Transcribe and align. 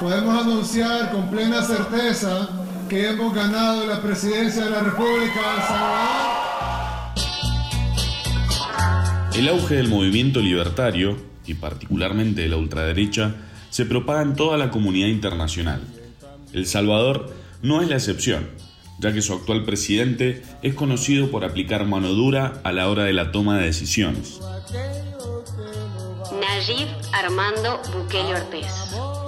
podemos 0.00 0.34
anunciar 0.34 1.12
con 1.12 1.28
plena 1.30 1.62
certeza 1.62 2.48
que 2.88 3.10
hemos 3.10 3.34
ganado 3.34 3.86
la 3.86 4.00
presidencia 4.00 4.64
de 4.64 4.70
la 4.70 4.80
República 4.80 5.34
de 5.34 5.56
El 5.56 5.62
Salvador. 5.68 6.40
El 9.34 9.48
auge 9.48 9.74
del 9.76 9.88
movimiento 9.88 10.40
libertario, 10.40 11.18
y 11.46 11.52
particularmente 11.54 12.40
de 12.40 12.48
la 12.48 12.56
ultraderecha, 12.56 13.34
se 13.68 13.84
propaga 13.84 14.22
en 14.22 14.34
toda 14.34 14.56
la 14.56 14.70
comunidad 14.70 15.08
internacional. 15.08 15.82
El 16.54 16.66
Salvador 16.66 17.32
no 17.62 17.82
es 17.82 17.88
la 17.88 17.96
excepción, 17.96 18.48
ya 18.98 19.12
que 19.12 19.20
su 19.20 19.34
actual 19.34 19.64
presidente 19.64 20.42
es 20.62 20.74
conocido 20.74 21.30
por 21.30 21.44
aplicar 21.44 21.84
mano 21.84 22.08
dura 22.08 22.60
a 22.64 22.72
la 22.72 22.88
hora 22.88 23.04
de 23.04 23.12
la 23.12 23.32
toma 23.32 23.58
de 23.58 23.66
decisiones. 23.66 24.40
Nayib 26.40 26.88
Armando 27.12 27.80
Bukele 27.92 28.34
Ortiz. 28.34 29.19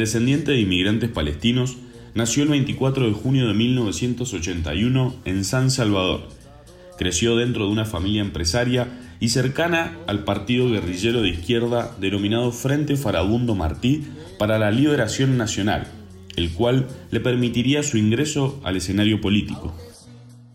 Descendiente 0.00 0.52
de 0.52 0.60
inmigrantes 0.60 1.10
palestinos, 1.10 1.76
nació 2.14 2.44
el 2.44 2.48
24 2.48 3.06
de 3.06 3.12
junio 3.12 3.46
de 3.46 3.52
1981 3.52 5.14
en 5.26 5.44
San 5.44 5.70
Salvador. 5.70 6.22
Creció 6.96 7.36
dentro 7.36 7.66
de 7.66 7.72
una 7.72 7.84
familia 7.84 8.22
empresaria 8.22 8.88
y 9.20 9.28
cercana 9.28 9.98
al 10.06 10.24
partido 10.24 10.70
guerrillero 10.70 11.20
de 11.20 11.28
izquierda 11.28 11.94
denominado 12.00 12.50
Frente 12.50 12.96
Farabundo 12.96 13.54
Martí 13.54 14.04
para 14.38 14.58
la 14.58 14.70
Liberación 14.70 15.36
Nacional, 15.36 15.86
el 16.34 16.50
cual 16.54 16.88
le 17.10 17.20
permitiría 17.20 17.82
su 17.82 17.98
ingreso 17.98 18.58
al 18.64 18.78
escenario 18.78 19.20
político. 19.20 19.76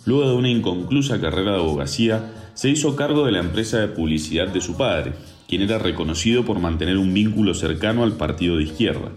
Luego 0.07 0.27
de 0.27 0.35
una 0.38 0.49
inconclusa 0.49 1.21
carrera 1.21 1.52
de 1.52 1.59
abogacía, 1.59 2.34
se 2.55 2.70
hizo 2.70 2.96
cargo 2.96 3.27
de 3.27 3.34
la 3.34 3.41
empresa 3.41 3.77
de 3.77 3.90
publicidad 3.90 4.48
de 4.48 4.62
su 4.62 4.76
padre, 4.76 5.13
quien 5.48 5.62
era 5.62 5.77
reconocido 5.77 6.46
por 6.46 6.57
mantener 6.57 6.98
un 6.98 7.13
vínculo 7.13 7.54
cercano 7.54 8.04
al 8.04 8.13
partido 8.13 8.57
de 8.57 8.63
izquierda. 8.63 9.12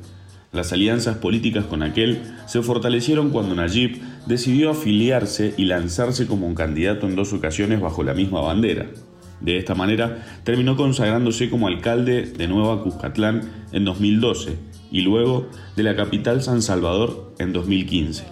Las 0.51 0.73
alianzas 0.73 1.19
políticas 1.19 1.67
con 1.67 1.83
aquel 1.83 2.23
se 2.47 2.63
fortalecieron 2.63 3.31
cuando 3.31 3.55
Nayib 3.55 4.01
decidió 4.27 4.71
afiliarse 4.71 5.53
y 5.59 5.67
lanzarse 5.67 6.27
como 6.27 6.47
un 6.47 6.55
candidato 6.55 7.07
en 7.07 7.17
dos 7.17 7.35
ocasiones 7.35 7.81
bajo 7.81 8.03
la 8.03 8.15
misma 8.15 8.41
bandera. 8.41 8.87
De 9.41 9.59
esta 9.59 9.75
manera, 9.75 10.25
terminó 10.45 10.75
consagrándose 10.75 11.51
como 11.51 11.69
alcalde 11.69 12.23
de 12.23 12.49
Nueva 12.49 12.83
Cuscatlán 12.83 13.43
en 13.73 13.85
2012 13.85 14.57
y 14.91 15.03
luego 15.03 15.49
de 15.77 15.83
la 15.83 15.95
capital 15.95 16.43
San 16.43 16.63
Salvador 16.63 17.35
en 17.39 17.53
2015. 17.53 18.25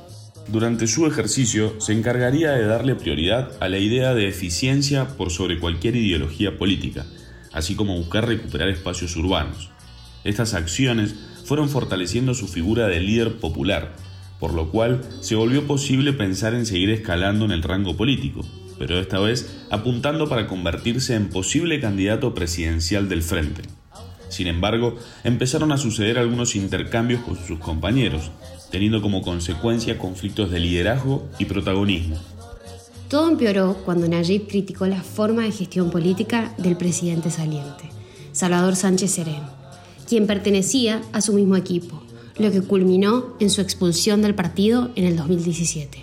Durante 0.48 0.86
su 0.86 1.06
ejercicio 1.06 1.78
se 1.80 1.92
encargaría 1.92 2.52
de 2.52 2.64
darle 2.64 2.94
prioridad 2.94 3.52
a 3.60 3.68
la 3.68 3.78
idea 3.78 4.14
de 4.14 4.28
eficiencia 4.28 5.06
por 5.16 5.30
sobre 5.30 5.60
cualquier 5.60 5.96
ideología 5.96 6.56
política, 6.56 7.04
así 7.52 7.74
como 7.74 7.96
buscar 7.96 8.26
recuperar 8.26 8.68
espacios 8.68 9.16
urbanos. 9.16 9.70
Estas 10.24 10.54
acciones 10.54 11.14
fueron 11.46 11.68
fortaleciendo 11.68 12.34
su 12.34 12.48
figura 12.48 12.88
de 12.88 13.00
líder 13.00 13.38
popular, 13.38 13.94
por 14.40 14.52
lo 14.52 14.70
cual 14.70 15.02
se 15.20 15.36
volvió 15.36 15.64
posible 15.66 16.12
pensar 16.12 16.54
en 16.54 16.66
seguir 16.66 16.90
escalando 16.90 17.44
en 17.44 17.52
el 17.52 17.62
rango 17.62 17.96
político, 17.96 18.40
pero 18.80 18.98
esta 18.98 19.20
vez 19.20 19.56
apuntando 19.70 20.28
para 20.28 20.48
convertirse 20.48 21.14
en 21.14 21.28
posible 21.28 21.80
candidato 21.80 22.34
presidencial 22.34 23.08
del 23.08 23.22
frente. 23.22 23.62
Sin 24.28 24.48
embargo, 24.48 24.96
empezaron 25.22 25.70
a 25.70 25.78
suceder 25.78 26.18
algunos 26.18 26.56
intercambios 26.56 27.22
con 27.22 27.36
sus 27.36 27.60
compañeros, 27.60 28.32
teniendo 28.72 29.00
como 29.00 29.22
consecuencia 29.22 29.98
conflictos 29.98 30.50
de 30.50 30.58
liderazgo 30.58 31.28
y 31.38 31.44
protagonismo. 31.44 32.16
Todo 33.08 33.30
empeoró 33.30 33.74
cuando 33.84 34.08
Nayib 34.08 34.48
criticó 34.48 34.86
la 34.86 35.00
forma 35.00 35.44
de 35.44 35.52
gestión 35.52 35.90
política 35.90 36.52
del 36.58 36.76
presidente 36.76 37.30
saliente, 37.30 37.84
Salvador 38.32 38.74
Sánchez 38.74 39.12
Serén 39.12 39.65
quien 40.08 40.26
pertenecía 40.26 41.02
a 41.12 41.20
su 41.20 41.32
mismo 41.32 41.56
equipo, 41.56 42.02
lo 42.38 42.50
que 42.50 42.62
culminó 42.62 43.34
en 43.40 43.50
su 43.50 43.60
expulsión 43.60 44.22
del 44.22 44.34
partido 44.34 44.90
en 44.94 45.04
el 45.04 45.16
2017. 45.16 45.98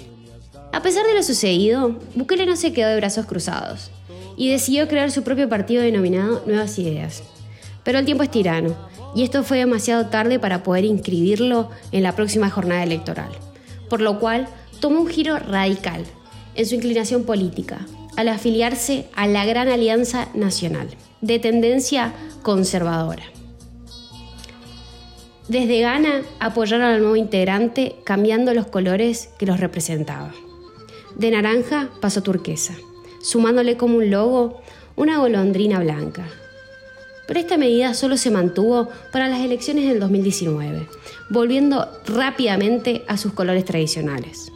A 0.72 0.82
pesar 0.82 1.06
de 1.06 1.14
lo 1.14 1.24
sucedido, 1.24 2.00
Bukele 2.16 2.46
no 2.46 2.56
se 2.56 2.74
quedó 2.74 2.90
de 2.90 2.96
brazos 2.98 3.26
cruzados 3.26 3.92
y 4.36 4.50
decidió 4.50 4.88
crear 4.88 5.12
su 5.12 5.24
propio 5.24 5.48
partido 5.48 5.84
denominado 5.84 6.44
Nuevas 6.48 6.80
Ideas. 6.80 7.24
Pero 7.84 8.00
el 8.00 8.06
tiempo 8.06 8.24
es 8.24 8.32
tirano 8.32 8.76
y 9.16 9.24
esto 9.24 9.44
fue 9.44 9.60
demasiado 9.60 10.08
tarde 10.08 10.40
para 10.40 10.64
poder 10.64 10.86
inscribirlo 10.86 11.70
en 11.92 12.04
la 12.04 12.16
próxima 12.16 12.50
jornada 12.50 12.84
electoral, 12.84 13.30
por 13.90 14.02
lo 14.02 14.20
cual 14.20 14.48
tomó 14.80 15.02
un 15.02 15.08
giro 15.08 15.38
radical 15.38 16.04
en 16.56 16.66
su 16.66 16.76
inclinación 16.76 17.24
política 17.24 17.86
al 18.16 18.28
afiliarse 18.28 19.08
a 19.16 19.28
la 19.28 19.46
Gran 19.46 19.68
Alianza 19.70 20.30
Nacional, 20.34 20.88
de 21.22 21.40
tendencia 21.40 22.14
conservadora. 22.42 23.33
Desde 25.48 25.82
Ghana 25.82 26.22
apoyaron 26.40 26.86
al 26.86 27.00
nuevo 27.02 27.18
integrante 27.18 27.98
cambiando 28.06 28.54
los 28.54 28.68
colores 28.68 29.30
que 29.38 29.46
los 29.46 29.60
representaba. 29.60 30.34
De 31.16 31.32
naranja 31.32 31.90
pasó 32.00 32.24
turquesa, 32.24 32.76
sumándole 33.22 33.76
como 33.76 33.98
un 33.98 34.10
logo 34.10 34.62
una 34.96 35.18
golondrina 35.18 35.80
blanca. 35.80 36.28
Pero 37.28 37.40
esta 37.40 37.58
medida 37.58 37.94
solo 37.94 38.18
se 38.18 38.32
mantuvo 38.32 38.90
para 39.12 39.28
las 39.28 39.42
elecciones 39.42 39.88
del 39.88 40.00
2019, 40.00 40.88
volviendo 41.30 41.90
rápidamente 42.06 43.04
a 43.08 43.18
sus 43.18 43.34
colores 43.34 43.66
tradicionales. 43.66 44.52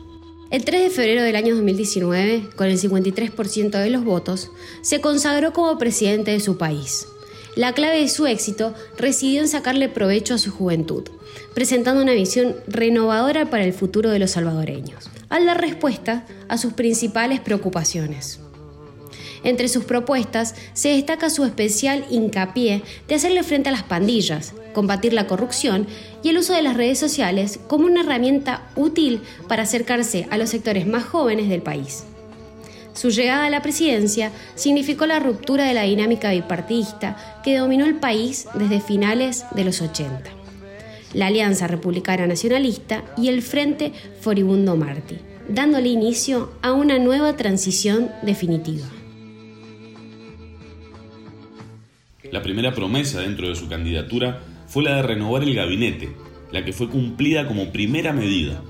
El 0.52 0.64
3 0.64 0.84
de 0.84 0.90
febrero 0.90 1.24
del 1.24 1.36
año 1.36 1.56
2019, 1.56 2.50
con 2.56 2.68
el 2.68 2.80
53% 2.80 3.72
de 3.72 3.90
los 3.90 4.06
votos, 4.06 4.52
se 4.82 5.02
consagró 5.02 5.52
como 5.52 5.78
presidente 5.78 6.32
de 6.32 6.40
su 6.40 6.58
país, 6.58 7.08
la 7.58 7.74
clave 7.74 8.00
de 8.02 8.08
su 8.08 8.28
éxito 8.28 8.76
residió 8.98 9.42
en 9.42 9.48
sacarle 9.48 9.90
provecho 9.90 10.36
a 10.36 10.38
su 10.38 10.52
juventud, 10.52 11.10
presentando 11.56 12.04
una 12.04 12.14
visión 12.14 12.56
renovadora 12.68 13.50
para 13.50 13.64
el 13.64 13.74
futuro 13.74 14.12
de 14.12 14.20
los 14.20 14.32
salvadoreños, 14.32 15.10
al 15.30 15.48
dar 15.48 15.60
respuesta 15.60 16.26
a 16.50 16.60
sus 16.60 16.74
principales 16.74 17.40
preocupaciones. 17.40 18.40
Entre 19.44 19.68
sus 19.70 19.86
propuestas 19.86 20.54
se 20.74 20.90
destaca 20.90 21.32
su 21.32 21.46
especial 21.46 22.06
hincapié 22.12 22.84
de 23.08 23.16
hacerle 23.16 23.42
frente 23.42 23.70
a 23.70 23.72
las 23.72 23.84
pandillas, 23.84 24.54
combatir 24.74 25.14
la 25.14 25.26
corrupción 25.26 25.88
y 26.22 26.30
el 26.30 26.38
uso 26.38 26.54
de 26.54 26.62
las 26.62 26.78
redes 26.78 27.00
sociales 27.00 27.60
como 27.68 27.88
una 27.88 28.02
herramienta 28.02 28.70
útil 28.76 29.22
para 29.48 29.64
acercarse 29.64 30.28
a 30.30 30.38
los 30.38 30.52
sectores 30.52 30.86
más 30.86 31.06
jóvenes 31.06 31.50
del 31.50 31.64
país. 31.64 32.04
Su 32.98 33.12
llegada 33.12 33.46
a 33.46 33.50
la 33.52 33.62
presidencia 33.62 34.32
significó 34.56 35.06
la 35.06 35.20
ruptura 35.20 35.66
de 35.66 35.76
la 35.76 35.84
dinámica 35.84 36.32
bipartidista 36.32 37.42
que 37.44 37.56
dominó 37.56 37.86
el 37.86 38.00
país 38.00 38.48
desde 38.56 38.82
finales 38.82 39.46
de 39.54 39.64
los 39.64 39.82
80. 39.82 40.24
La 41.14 41.28
Alianza 41.28 41.68
Republicana 41.68 42.26
Nacionalista 42.26 43.04
y 43.16 43.28
el 43.28 43.44
Frente 43.44 43.92
Foribundo 44.20 44.76
Martí, 44.76 45.18
dándole 45.48 45.90
inicio 45.90 46.54
a 46.64 46.72
una 46.72 46.98
nueva 46.98 47.38
transición 47.38 48.10
definitiva. 48.24 48.88
La 52.32 52.42
primera 52.42 52.74
promesa 52.74 53.22
dentro 53.22 53.48
de 53.48 53.56
su 53.56 53.70
candidatura 53.70 54.42
fue 54.66 54.82
la 54.82 54.96
de 54.96 55.04
renovar 55.04 55.44
el 55.44 55.54
gabinete, 55.54 56.10
la 56.52 56.66
que 56.66 56.74
fue 56.74 56.90
cumplida 56.90 57.48
como 57.48 57.72
primera 57.72 58.12
medida. 58.12 58.64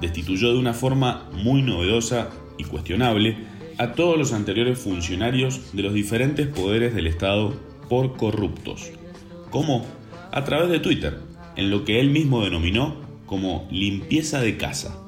Destituyó 0.00 0.54
de 0.54 0.58
una 0.58 0.72
forma 0.72 1.28
muy 1.34 1.60
novedosa 1.60 2.30
y 2.56 2.64
cuestionable 2.64 3.36
a 3.78 3.92
todos 3.92 4.16
los 4.18 4.32
anteriores 4.32 4.78
funcionarios 4.78 5.72
de 5.74 5.82
los 5.82 5.94
diferentes 5.94 6.46
poderes 6.46 6.94
del 6.94 7.06
Estado 7.06 7.54
por 7.88 8.16
corruptos. 8.16 8.90
¿Cómo? 9.50 9.84
A 10.32 10.44
través 10.44 10.70
de 10.70 10.80
Twitter, 10.80 11.18
en 11.56 11.70
lo 11.70 11.84
que 11.84 12.00
él 12.00 12.10
mismo 12.10 12.42
denominó 12.42 12.96
como 13.26 13.68
limpieza 13.70 14.40
de 14.40 14.56
casa. 14.56 14.98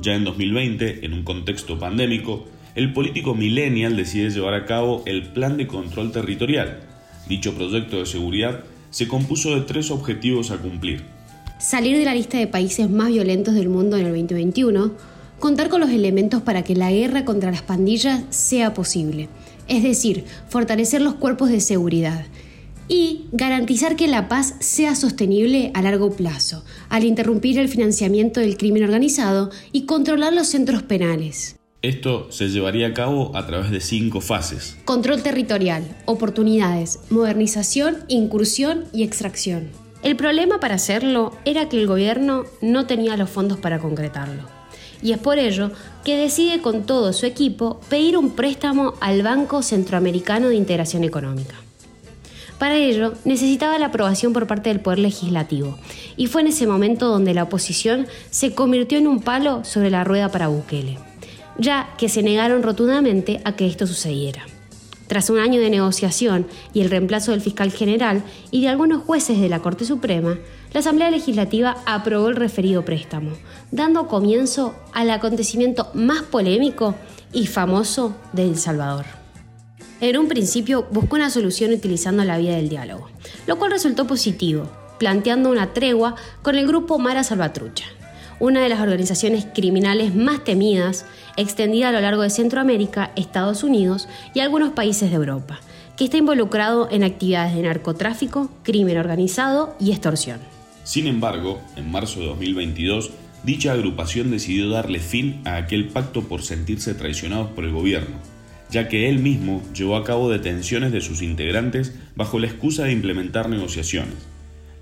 Ya 0.00 0.14
en 0.14 0.24
2020, 0.24 1.04
en 1.04 1.12
un 1.12 1.24
contexto 1.24 1.78
pandémico, 1.78 2.46
el 2.74 2.92
político 2.92 3.34
millennial 3.34 3.96
decide 3.96 4.30
llevar 4.30 4.54
a 4.54 4.64
cabo 4.64 5.02
el 5.06 5.24
Plan 5.32 5.56
de 5.56 5.66
Control 5.66 6.12
Territorial. 6.12 6.80
Dicho 7.28 7.54
proyecto 7.54 7.98
de 7.98 8.06
seguridad 8.06 8.64
se 8.90 9.08
compuso 9.08 9.54
de 9.54 9.62
tres 9.62 9.90
objetivos 9.90 10.50
a 10.50 10.58
cumplir. 10.58 11.02
Salir 11.58 11.98
de 11.98 12.04
la 12.04 12.14
lista 12.14 12.38
de 12.38 12.46
países 12.46 12.88
más 12.88 13.08
violentos 13.08 13.54
del 13.54 13.68
mundo 13.68 13.96
en 13.96 14.06
el 14.06 14.12
2021, 14.12 14.92
contar 15.38 15.68
con 15.68 15.80
los 15.80 15.90
elementos 15.90 16.42
para 16.42 16.62
que 16.62 16.74
la 16.74 16.90
guerra 16.90 17.24
contra 17.24 17.50
las 17.50 17.62
pandillas 17.62 18.24
sea 18.30 18.74
posible, 18.74 19.28
es 19.68 19.82
decir, 19.82 20.24
fortalecer 20.48 21.00
los 21.00 21.14
cuerpos 21.14 21.50
de 21.50 21.60
seguridad 21.60 22.26
y 22.88 23.26
garantizar 23.32 23.96
que 23.96 24.08
la 24.08 24.28
paz 24.28 24.54
sea 24.60 24.94
sostenible 24.94 25.70
a 25.74 25.82
largo 25.82 26.10
plazo, 26.10 26.64
al 26.88 27.04
interrumpir 27.04 27.58
el 27.58 27.68
financiamiento 27.68 28.40
del 28.40 28.56
crimen 28.56 28.84
organizado 28.84 29.50
y 29.72 29.84
controlar 29.84 30.32
los 30.32 30.48
centros 30.48 30.82
penales. 30.82 31.56
Esto 31.82 32.32
se 32.32 32.48
llevaría 32.48 32.88
a 32.88 32.94
cabo 32.94 33.36
a 33.36 33.46
través 33.46 33.70
de 33.70 33.80
cinco 33.80 34.20
fases. 34.20 34.76
Control 34.84 35.22
territorial, 35.22 35.84
oportunidades, 36.06 36.98
modernización, 37.10 37.98
incursión 38.08 38.86
y 38.92 39.04
extracción. 39.04 39.68
El 40.02 40.16
problema 40.16 40.58
para 40.58 40.76
hacerlo 40.76 41.32
era 41.44 41.68
que 41.68 41.78
el 41.78 41.86
gobierno 41.86 42.44
no 42.62 42.86
tenía 42.86 43.16
los 43.16 43.30
fondos 43.30 43.58
para 43.58 43.78
concretarlo 43.78 44.57
y 45.02 45.12
es 45.12 45.18
por 45.18 45.38
ello 45.38 45.70
que 46.04 46.16
decide 46.16 46.60
con 46.60 46.84
todo 46.84 47.12
su 47.12 47.26
equipo 47.26 47.80
pedir 47.88 48.16
un 48.16 48.30
préstamo 48.30 48.94
al 49.00 49.22
Banco 49.22 49.62
Centroamericano 49.62 50.48
de 50.48 50.56
Integración 50.56 51.04
Económica. 51.04 51.54
Para 52.58 52.76
ello, 52.76 53.14
necesitaba 53.24 53.78
la 53.78 53.86
aprobación 53.86 54.32
por 54.32 54.48
parte 54.48 54.70
del 54.70 54.80
Poder 54.80 54.98
Legislativo, 54.98 55.78
y 56.16 56.26
fue 56.26 56.40
en 56.40 56.48
ese 56.48 56.66
momento 56.66 57.08
donde 57.08 57.32
la 57.32 57.44
oposición 57.44 58.08
se 58.30 58.52
convirtió 58.54 58.98
en 58.98 59.06
un 59.06 59.20
palo 59.20 59.64
sobre 59.64 59.90
la 59.90 60.02
rueda 60.02 60.30
para 60.30 60.48
Bukele, 60.48 60.98
ya 61.56 61.90
que 61.96 62.08
se 62.08 62.22
negaron 62.22 62.64
rotundamente 62.64 63.40
a 63.44 63.54
que 63.54 63.68
esto 63.68 63.86
sucediera. 63.86 64.44
Tras 65.06 65.30
un 65.30 65.38
año 65.38 65.60
de 65.60 65.70
negociación 65.70 66.46
y 66.74 66.80
el 66.80 66.90
reemplazo 66.90 67.30
del 67.30 67.40
fiscal 67.40 67.70
general 67.70 68.24
y 68.50 68.62
de 68.62 68.68
algunos 68.68 69.04
jueces 69.04 69.40
de 69.40 69.48
la 69.48 69.60
Corte 69.60 69.84
Suprema, 69.84 70.36
la 70.72 70.80
Asamblea 70.80 71.10
Legislativa 71.10 71.76
aprobó 71.86 72.28
el 72.28 72.36
referido 72.36 72.84
préstamo, 72.84 73.30
dando 73.70 74.06
comienzo 74.06 74.74
al 74.92 75.10
acontecimiento 75.10 75.90
más 75.94 76.22
polémico 76.22 76.94
y 77.32 77.46
famoso 77.46 78.14
de 78.32 78.44
El 78.44 78.58
Salvador. 78.58 79.06
En 80.00 80.16
un 80.18 80.28
principio 80.28 80.86
buscó 80.90 81.16
una 81.16 81.30
solución 81.30 81.72
utilizando 81.72 82.22
la 82.24 82.38
vía 82.38 82.54
del 82.54 82.68
diálogo, 82.68 83.08
lo 83.46 83.58
cual 83.58 83.72
resultó 83.72 84.06
positivo, 84.06 84.70
planteando 84.98 85.50
una 85.50 85.72
tregua 85.72 86.14
con 86.42 86.54
el 86.54 86.66
grupo 86.66 86.98
Mara 86.98 87.24
Salvatrucha, 87.24 87.86
una 88.38 88.60
de 88.60 88.68
las 88.68 88.80
organizaciones 88.80 89.46
criminales 89.52 90.14
más 90.14 90.44
temidas, 90.44 91.06
extendida 91.36 91.88
a 91.88 91.92
lo 91.92 92.00
largo 92.00 92.22
de 92.22 92.30
Centroamérica, 92.30 93.10
Estados 93.16 93.64
Unidos 93.64 94.06
y 94.34 94.40
algunos 94.40 94.72
países 94.72 95.10
de 95.10 95.16
Europa, 95.16 95.60
que 95.96 96.04
está 96.04 96.18
involucrado 96.18 96.88
en 96.92 97.02
actividades 97.02 97.56
de 97.56 97.62
narcotráfico, 97.62 98.50
crimen 98.62 98.98
organizado 98.98 99.74
y 99.80 99.90
extorsión. 99.90 100.57
Sin 100.88 101.06
embargo, 101.06 101.62
en 101.76 101.90
marzo 101.90 102.20
de 102.20 102.26
2022, 102.26 103.10
dicha 103.44 103.72
agrupación 103.72 104.30
decidió 104.30 104.70
darle 104.70 105.00
fin 105.00 105.42
a 105.44 105.56
aquel 105.56 105.88
pacto 105.88 106.22
por 106.22 106.40
sentirse 106.42 106.94
traicionados 106.94 107.50
por 107.50 107.64
el 107.64 107.72
gobierno 107.72 108.16
ya 108.70 108.88
que 108.88 109.08
él 109.08 109.18
mismo 109.18 109.62
llevó 109.74 109.96
a 109.96 110.04
cabo 110.04 110.30
detenciones 110.30 110.92
de 110.92 111.00
sus 111.00 111.22
integrantes 111.22 111.94
bajo 112.14 112.38
la 112.38 112.46
excusa 112.46 112.84
de 112.84 112.92
implementar 112.92 113.48
negociaciones. 113.48 114.14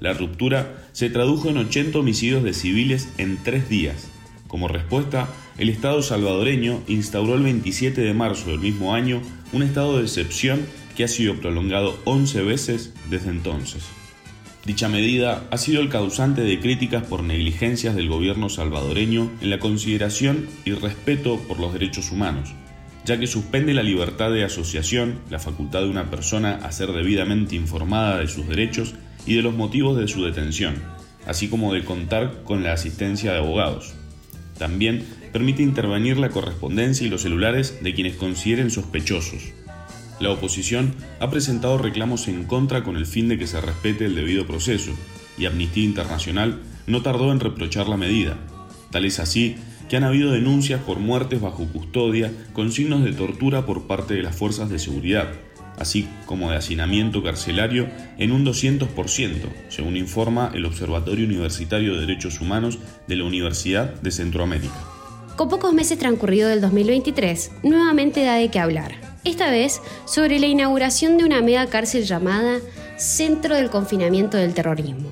La 0.01 0.13
ruptura 0.13 0.85
se 0.93 1.09
tradujo 1.09 1.49
en 1.49 1.59
80 1.59 1.99
homicidios 1.99 2.43
de 2.43 2.53
civiles 2.53 3.09
en 3.19 3.39
tres 3.43 3.69
días. 3.69 4.09
Como 4.49 4.69
respuesta, 4.69 5.29
el 5.59 5.69
Estado 5.69 6.03
salvadoreño 6.03 6.83
instauró 6.87 7.35
el 7.35 7.43
27 7.43 8.01
de 8.01 8.15
marzo 8.15 8.51
del 8.51 8.61
mismo 8.61 8.95
año 8.95 9.23
un 9.53 9.63
estado 9.63 9.99
de 9.99 10.03
excepción 10.03 10.61
que 10.97 11.05
ha 11.05 11.09
sido 11.09 11.37
prolongado 11.37 11.99
11 12.05 12.43
veces 12.43 12.93
desde 13.11 13.31
entonces. 13.31 13.85
Dicha 14.67 14.89
medida 14.89 15.45
ha 15.53 15.59
sido 15.59 15.81
el 15.81 15.89
causante 15.89 16.41
de 16.41 16.59
críticas 16.59 17.05
por 17.05 17.23
negligencias 17.23 17.95
del 17.95 18.09
gobierno 18.09 18.49
salvadoreño 18.49 19.31
en 19.41 19.51
la 19.51 19.61
consideración 19.61 20.49
y 20.65 20.73
respeto 20.73 21.39
por 21.47 21.61
los 21.61 21.73
derechos 21.73 22.11
humanos, 22.11 22.53
ya 23.05 23.17
que 23.21 23.29
suspende 23.29 23.75
la 23.75 23.85
libertad 23.85 24.33
de 24.33 24.43
asociación, 24.43 25.21
la 25.31 25.39
facultad 25.39 25.83
de 25.83 25.91
una 25.91 26.11
persona 26.11 26.57
a 26.57 26.73
ser 26.73 26.91
debidamente 26.91 27.55
informada 27.55 28.19
de 28.19 28.27
sus 28.27 28.49
derechos 28.49 28.97
y 29.25 29.37
de 29.37 29.43
los 29.43 29.55
motivos 29.55 29.97
de 29.99 30.09
su 30.09 30.25
detención, 30.25 30.75
así 31.29 31.47
como 31.47 31.73
de 31.73 31.85
contar 31.85 32.43
con 32.43 32.65
la 32.65 32.73
asistencia 32.73 33.31
de 33.31 33.39
abogados. 33.39 33.95
También 34.59 35.07
permite 35.33 35.63
intervenir 35.63 36.19
la 36.19 36.31
correspondencia 36.31 37.07
y 37.07 37.11
los 37.11 37.23
celulares 37.23 37.85
de 37.85 37.95
quienes 37.95 38.17
consideren 38.17 38.73
sospechosos. 38.73 39.53
La 40.19 40.31
oposición 40.31 40.95
ha 41.21 41.31
presentado 41.31 41.77
reclamos 41.77 42.27
en 42.29 42.45
contra 42.45 42.83
con 42.83 42.97
el 42.97 43.07
fin 43.07 43.29
de 43.29 43.39
que 43.39 43.47
se 43.47 43.61
respete 43.61 44.07
el 44.07 44.15
debido 44.15 44.47
proceso, 44.47 44.93
y 45.37 45.45
Amnistía 45.45 45.85
Internacional 45.85 46.61
no 46.87 47.03
tardó 47.03 47.33
en 47.33 47.41
reprochar 47.41 47.89
la 47.89 47.99
medida. 47.99 48.39
Tal 48.91 49.05
es 49.05 49.19
así 49.19 49.57
que 49.89 49.97
han 49.97 50.05
habido 50.05 50.33
denuncias 50.33 50.81
por 50.81 50.99
muertes 50.99 51.41
bajo 51.41 51.67
custodia 51.67 52.33
con 52.55 52.73
signos 52.73 53.05
de 53.05 53.13
tortura 53.13 53.67
por 53.67 53.87
parte 53.87 54.15
de 54.15 54.23
las 54.23 54.35
fuerzas 54.35 54.71
de 54.71 54.79
seguridad, 54.79 55.29
así 55.79 56.09
como 56.25 56.51
de 56.51 56.57
hacinamiento 56.57 57.23
carcelario 57.23 57.89
en 58.19 58.33
un 58.33 58.45
200%, 58.45 58.89
según 59.69 59.97
informa 59.97 60.51
el 60.55 60.65
Observatorio 60.65 61.27
Universitario 61.27 61.95
de 61.95 62.01
Derechos 62.01 62.41
Humanos 62.41 62.79
de 63.07 63.17
la 63.17 63.25
Universidad 63.25 63.95
de 64.01 64.11
Centroamérica. 64.11 64.75
Con 65.37 65.51
pocos 65.51 65.75
meses 65.75 65.99
transcurridos 65.99 66.49
del 66.49 66.63
2023, 66.63 67.53
nuevamente 67.63 68.25
da 68.25 68.37
de 68.37 68.51
qué 68.51 68.59
hablar. 68.59 69.06
Esta 69.27 69.51
vez 69.51 69.83
sobre 70.05 70.39
la 70.39 70.47
inauguración 70.47 71.19
de 71.19 71.25
una 71.25 71.43
mega 71.43 71.67
cárcel 71.67 72.05
llamada 72.05 72.61
Centro 72.97 73.57
del 73.57 73.71
Confinamiento 73.71 74.37
del 74.37 74.55
Terrorismo 74.55 75.11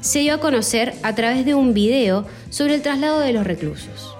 se 0.00 0.20
dio 0.20 0.32
a 0.32 0.40
conocer 0.40 0.94
a 1.02 1.14
través 1.14 1.44
de 1.44 1.54
un 1.54 1.74
video 1.74 2.26
sobre 2.48 2.76
el 2.76 2.80
traslado 2.80 3.20
de 3.20 3.34
los 3.34 3.46
reclusos. 3.46 4.16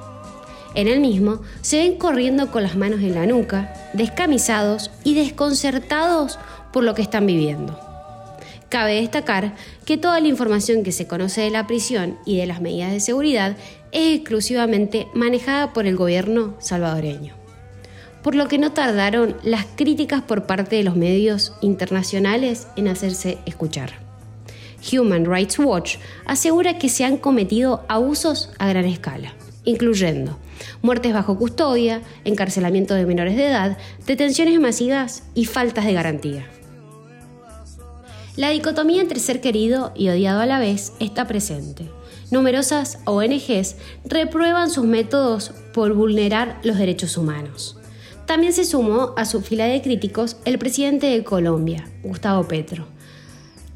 En 0.75 0.87
el 0.87 1.00
mismo 1.00 1.41
se 1.62 1.79
ven 1.79 1.97
corriendo 1.97 2.50
con 2.50 2.62
las 2.62 2.76
manos 2.76 3.00
en 3.00 3.14
la 3.14 3.25
nuca, 3.25 3.73
descamisados 3.94 4.91
y 5.02 5.14
desconcertados 5.14 6.38
por 6.70 6.85
lo 6.85 6.94
que 6.94 7.00
están 7.00 7.25
viviendo. 7.25 7.81
Cabe 8.69 8.97
destacar 8.97 9.55
que 9.87 9.97
toda 9.97 10.20
la 10.20 10.29
información 10.29 10.82
que 10.82 10.93
se 10.93 11.06
conoce 11.06 11.41
de 11.41 11.50
la 11.50 11.67
prisión 11.67 12.19
y 12.26 12.37
de 12.37 12.47
las 12.47 12.61
medidas 12.61 12.93
de 12.93 13.00
seguridad 13.00 13.56
es 13.93 14.19
exclusivamente 14.19 15.08
manejada 15.14 15.73
por 15.73 15.87
el 15.87 15.97
gobierno 15.97 16.55
salvadoreño, 16.61 17.39
por 18.22 18.34
lo 18.34 18.49
que 18.49 18.58
no 18.58 18.72
tardaron 18.72 19.37
las 19.43 19.67
críticas 19.76 20.22
por 20.22 20.46
parte 20.46 20.76
de 20.76 20.84
los 20.84 20.96
medios 20.96 21.55
internacionales 21.61 22.67
en 22.76 22.88
hacerse 22.88 23.38
escuchar. 23.46 23.93
Human 24.93 25.26
Rights 25.26 25.58
Watch 25.58 25.96
asegura 26.25 26.78
que 26.78 26.88
se 26.88 27.05
han 27.05 27.19
cometido 27.19 27.84
abusos 27.88 28.50
a 28.58 28.69
gran 28.69 28.87
escala, 28.87 29.34
incluyendo 29.64 30.38
muertes 30.82 31.12
bajo 31.12 31.38
custodia, 31.38 32.02
encarcelamiento 32.25 32.94
de 32.94 33.06
menores 33.06 33.37
de 33.37 33.46
edad, 33.46 33.78
detenciones 34.06 34.61
masivas 34.61 35.23
y 35.34 35.44
faltas 35.44 35.84
de 35.84 35.93
garantía. 35.93 36.46
La 38.37 38.50
dicotomía 38.50 39.02
entre 39.02 39.20
ser 39.20 39.40
querido 39.40 39.93
y 39.94 40.08
odiado 40.08 40.40
a 40.40 40.46
la 40.46 40.58
vez 40.58 40.93
está 41.00 41.26
presente. 41.26 41.90
Numerosas 42.31 42.99
ONGs 43.06 43.76
reprueban 44.05 44.70
sus 44.70 44.84
métodos 44.84 45.52
por 45.75 45.94
vulnerar 45.94 46.61
los 46.62 46.78
derechos 46.78 47.16
humanos. 47.16 47.79
También 48.26 48.52
se 48.52 48.64
sumó 48.64 49.12
a 49.17 49.25
su 49.25 49.40
fila 49.40 49.64
de 49.64 49.82
críticos 49.82 50.37
el 50.44 50.58
presidente 50.58 51.06
de 51.06 51.25
Colombia, 51.25 51.88
Gustavo 52.02 52.44
Petro, 52.44 52.87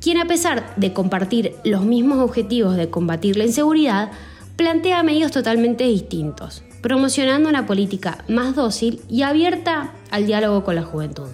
quien 0.00 0.19
a 0.19 0.26
pesar 0.26 0.75
de 0.76 0.93
compartir 0.93 1.56
los 1.64 1.85
mismos 1.85 2.19
objetivos 2.19 2.76
de 2.76 2.91
combatir 2.91 3.37
la 3.37 3.44
inseguridad, 3.44 4.12
plantea 4.56 5.02
medios 5.02 5.32
totalmente 5.32 5.85
distintos, 5.85 6.62
promocionando 6.82 7.49
una 7.49 7.67
política 7.67 8.25
más 8.29 8.55
dócil 8.55 9.00
y 9.08 9.23
abierta 9.23 9.93
al 10.11 10.26
diálogo 10.26 10.62
con 10.62 10.76
la 10.76 10.82
juventud. 10.82 11.29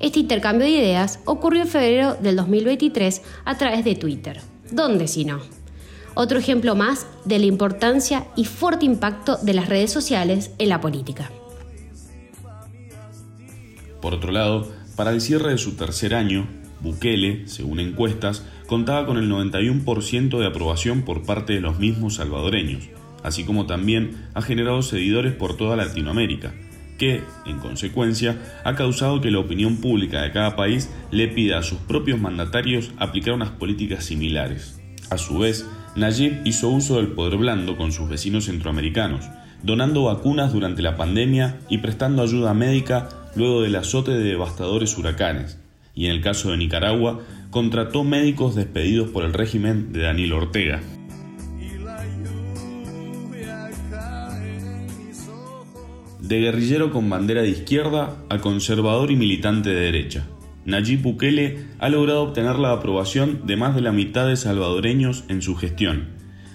Este 0.00 0.20
intercambio 0.20 0.66
de 0.66 0.72
ideas 0.72 1.18
ocurrió 1.24 1.62
en 1.62 1.68
febrero 1.68 2.14
del 2.20 2.36
2023 2.36 3.22
a 3.44 3.56
través 3.56 3.84
de 3.84 3.96
Twitter. 3.96 4.40
¿Dónde 4.70 5.08
si 5.08 5.24
no? 5.24 5.40
Otro 6.14 6.38
ejemplo 6.38 6.74
más 6.74 7.06
de 7.24 7.38
la 7.38 7.46
importancia 7.46 8.26
y 8.36 8.44
fuerte 8.44 8.84
impacto 8.84 9.38
de 9.38 9.54
las 9.54 9.68
redes 9.68 9.90
sociales 9.90 10.50
en 10.58 10.68
la 10.68 10.80
política. 10.80 11.30
Por 14.00 14.14
otro 14.14 14.32
lado, 14.32 14.70
para 14.96 15.10
el 15.10 15.20
cierre 15.20 15.50
de 15.50 15.58
su 15.58 15.76
tercer 15.76 16.14
año, 16.14 16.46
Bukele, 16.80 17.48
según 17.48 17.80
encuestas, 17.80 18.44
contaba 18.66 19.06
con 19.06 19.16
el 19.16 19.30
91% 19.30 20.38
de 20.38 20.46
aprobación 20.46 21.02
por 21.02 21.24
parte 21.24 21.52
de 21.54 21.60
los 21.60 21.78
mismos 21.78 22.16
salvadoreños, 22.16 22.88
así 23.22 23.44
como 23.44 23.66
también 23.66 24.28
ha 24.34 24.42
generado 24.42 24.82
seguidores 24.82 25.32
por 25.32 25.56
toda 25.56 25.76
Latinoamérica, 25.76 26.54
que, 26.98 27.22
en 27.46 27.58
consecuencia, 27.58 28.60
ha 28.64 28.74
causado 28.74 29.20
que 29.20 29.30
la 29.30 29.38
opinión 29.38 29.76
pública 29.76 30.22
de 30.22 30.32
cada 30.32 30.56
país 30.56 30.90
le 31.10 31.28
pida 31.28 31.58
a 31.58 31.62
sus 31.62 31.78
propios 31.78 32.20
mandatarios 32.20 32.90
aplicar 32.98 33.34
unas 33.34 33.50
políticas 33.50 34.04
similares. 34.04 34.80
A 35.10 35.16
su 35.16 35.38
vez, 35.38 35.66
Nayib 35.96 36.42
hizo 36.44 36.68
uso 36.68 36.96
del 36.96 37.08
poder 37.08 37.38
blando 37.38 37.76
con 37.76 37.92
sus 37.92 38.08
vecinos 38.08 38.44
centroamericanos, 38.44 39.24
donando 39.62 40.04
vacunas 40.04 40.52
durante 40.52 40.82
la 40.82 40.96
pandemia 40.96 41.58
y 41.68 41.78
prestando 41.78 42.22
ayuda 42.22 42.54
médica 42.54 43.08
luego 43.38 43.62
del 43.62 43.76
azote 43.76 44.10
de 44.10 44.24
devastadores 44.24 44.98
huracanes, 44.98 45.60
y 45.94 46.06
en 46.06 46.12
el 46.12 46.20
caso 46.20 46.50
de 46.50 46.56
Nicaragua, 46.56 47.20
contrató 47.50 48.02
médicos 48.02 48.56
despedidos 48.56 49.10
por 49.10 49.24
el 49.24 49.32
régimen 49.32 49.92
de 49.92 50.02
Daniel 50.02 50.32
Ortega. 50.32 50.82
De 56.20 56.40
guerrillero 56.40 56.90
con 56.90 57.08
bandera 57.08 57.42
de 57.42 57.50
izquierda 57.50 58.16
a 58.28 58.38
conservador 58.38 59.12
y 59.12 59.16
militante 59.16 59.70
de 59.70 59.80
derecha, 59.82 60.26
Nayib 60.64 61.02
Bukele 61.02 61.64
ha 61.78 61.88
logrado 61.88 62.22
obtener 62.24 62.56
la 62.56 62.72
aprobación 62.72 63.46
de 63.46 63.56
más 63.56 63.74
de 63.76 63.82
la 63.82 63.92
mitad 63.92 64.26
de 64.26 64.36
salvadoreños 64.36 65.24
en 65.28 65.42
su 65.42 65.54
gestión. 65.54 66.08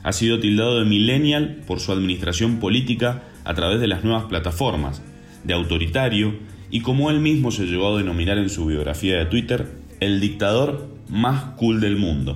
Ha 0.04 0.12
sido 0.12 0.42
tildado 0.42 0.80
de 0.80 0.86
millennial 0.86 1.62
por 1.66 1.80
su 1.80 1.94
administración 1.94 2.60
política 2.60 3.24
a 3.46 3.54
través 3.54 3.80
de 3.80 3.88
las 3.88 4.04
nuevas 4.04 4.26
plataformas, 4.26 5.02
de 5.46 5.54
autoritario 5.54 6.36
y 6.74 6.82
como 6.82 7.12
él 7.12 7.20
mismo 7.20 7.52
se 7.52 7.66
llegó 7.66 7.94
a 7.94 7.98
denominar 8.00 8.40
en 8.40 8.50
su 8.50 8.66
biografía 8.66 9.20
de 9.20 9.28
Twitter, 9.28 9.70
el 10.00 10.20
dictador 10.20 10.88
más 11.08 11.54
cool 11.56 11.80
del 11.80 11.98
mundo. 11.98 12.36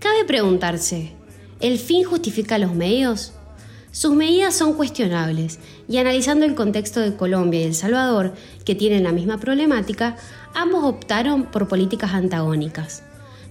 Cabe 0.00 0.24
preguntarse, 0.24 1.12
¿el 1.60 1.78
fin 1.78 2.02
justifica 2.02 2.58
los 2.58 2.74
medios? 2.74 3.34
Sus 3.92 4.12
medidas 4.12 4.56
son 4.56 4.74
cuestionables 4.74 5.60
y 5.88 5.98
analizando 5.98 6.44
el 6.44 6.56
contexto 6.56 6.98
de 6.98 7.14
Colombia 7.14 7.60
y 7.60 7.64
El 7.66 7.76
Salvador, 7.76 8.34
que 8.64 8.74
tienen 8.74 9.04
la 9.04 9.12
misma 9.12 9.38
problemática, 9.38 10.16
ambos 10.52 10.82
optaron 10.82 11.44
por 11.44 11.68
políticas 11.68 12.14
antagónicas, 12.14 13.04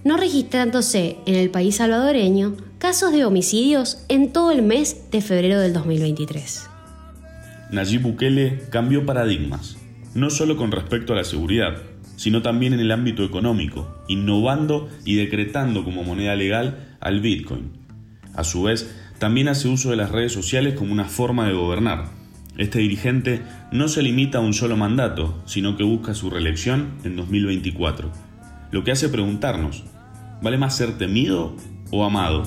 no 0.04 0.18
registrándose 0.18 1.16
en 1.24 1.36
el 1.36 1.48
país 1.48 1.76
salvadoreño 1.76 2.58
casos 2.76 3.10
de 3.10 3.24
homicidios 3.24 4.04
en 4.10 4.34
todo 4.34 4.50
el 4.50 4.60
mes 4.60 5.10
de 5.10 5.22
febrero 5.22 5.58
del 5.60 5.72
2023. 5.72 6.71
Nayib 7.72 8.02
Bukele 8.02 8.64
cambió 8.68 9.06
paradigmas, 9.06 9.78
no 10.14 10.28
solo 10.28 10.58
con 10.58 10.70
respecto 10.70 11.14
a 11.14 11.16
la 11.16 11.24
seguridad, 11.24 11.78
sino 12.16 12.42
también 12.42 12.74
en 12.74 12.80
el 12.80 12.90
ámbito 12.90 13.24
económico, 13.24 14.04
innovando 14.08 14.90
y 15.06 15.14
decretando 15.14 15.82
como 15.82 16.04
moneda 16.04 16.36
legal 16.36 16.96
al 17.00 17.20
Bitcoin. 17.20 17.72
A 18.34 18.44
su 18.44 18.64
vez, 18.64 18.94
también 19.18 19.48
hace 19.48 19.68
uso 19.68 19.88
de 19.88 19.96
las 19.96 20.10
redes 20.10 20.32
sociales 20.32 20.74
como 20.74 20.92
una 20.92 21.06
forma 21.06 21.46
de 21.46 21.54
gobernar. 21.54 22.10
Este 22.58 22.80
dirigente 22.80 23.40
no 23.72 23.88
se 23.88 24.02
limita 24.02 24.36
a 24.36 24.42
un 24.42 24.52
solo 24.52 24.76
mandato, 24.76 25.42
sino 25.46 25.74
que 25.74 25.82
busca 25.82 26.12
su 26.12 26.28
reelección 26.28 26.90
en 27.04 27.16
2024. 27.16 28.12
Lo 28.70 28.84
que 28.84 28.92
hace 28.92 29.08
preguntarnos, 29.08 29.84
¿vale 30.42 30.58
más 30.58 30.76
ser 30.76 30.98
temido 30.98 31.56
o 31.90 32.04
amado? 32.04 32.44